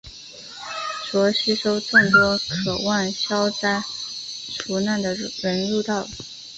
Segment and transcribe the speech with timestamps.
[1.11, 3.79] 遂吸收众多渴望消灾
[4.57, 6.07] 除难的人入道。